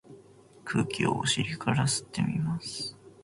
[0.65, 2.97] 空気をお尻から吸ってみます。